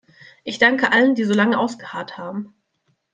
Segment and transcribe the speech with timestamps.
[0.43, 2.55] Ich danke allen, die so lange ausgeharrt haben!